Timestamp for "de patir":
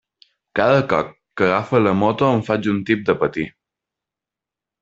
3.11-3.49